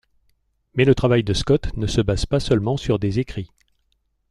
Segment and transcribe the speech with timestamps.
[0.73, 3.51] Mais le travail de Scot ne se base pas seulement sur des écrits.